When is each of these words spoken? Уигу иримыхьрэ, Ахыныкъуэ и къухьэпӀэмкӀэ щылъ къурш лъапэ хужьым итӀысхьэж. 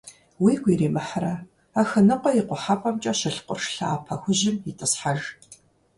Уигу 0.43 0.69
иримыхьрэ, 0.73 1.33
Ахыныкъуэ 1.81 2.31
и 2.39 2.41
къухьэпӀэмкӀэ 2.47 3.13
щылъ 3.19 3.41
къурш 3.45 3.65
лъапэ 3.77 4.15
хужьым 4.21 4.57
итӀысхьэж. 4.69 5.21